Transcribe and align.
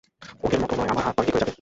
ওদের 0.43 0.59
মতো 0.59 0.73
নয়, 0.75 0.89
আমার 0.89 1.03
হাত 1.03 1.13
পরে 1.15 1.25
ঠিক 1.25 1.33
হয়ে 1.33 1.39
যাবে। 1.39 1.49